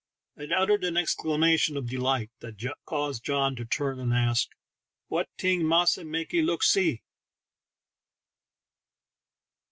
I 0.35 0.45
uttered 0.45 0.83
an 0.83 0.97
exclamation 0.97 1.77
of 1.77 1.85
delight 1.91 2.31
that 2.39 2.57
caused 2.85 3.23
John 3.23 3.55
to 3.55 3.65
turn 3.65 3.99
and 3.99 4.11
ask, 4.15 4.47
"What 5.09 5.29
ting 5.37 5.67
massa 5.67 6.03
makee 6.03 6.41
look 6.41 6.63
see?" 6.63 7.03